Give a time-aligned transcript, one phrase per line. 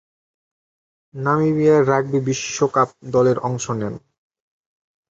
[1.13, 3.95] নামিবিয়ার rugby বিশ্বকাপ দলের অংশ নেন।